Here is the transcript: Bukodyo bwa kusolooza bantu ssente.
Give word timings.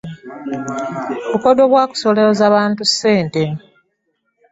Bukodyo 1.31 1.65
bwa 1.71 1.83
kusolooza 1.89 2.45
bantu 2.55 2.81
ssente. 2.91 3.41